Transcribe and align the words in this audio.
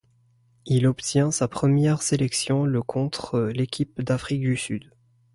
Il 0.65 0.87
obtient 0.87 1.29
sa 1.29 1.47
première 1.47 2.01
sélection 2.01 2.65
le 2.65 2.81
contre 2.81 3.39
l'équipe 3.53 4.01
d'Afrique 4.01 4.41
du 4.41 4.57
Sud. 4.57 4.89